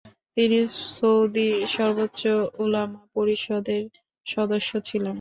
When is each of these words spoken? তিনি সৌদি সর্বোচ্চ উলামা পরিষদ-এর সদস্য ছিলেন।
তিনি 0.37 0.59
সৌদি 0.95 1.45
সর্বোচ্চ 1.75 2.21
উলামা 2.63 3.01
পরিষদ-এর 3.15 3.83
সদস্য 4.25 4.69
ছিলেন। 4.87 5.09